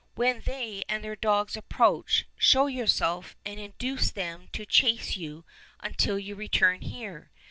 [0.15, 5.45] When they and their dogs approach show yourself and induce them to chase you
[5.79, 7.29] until you return here.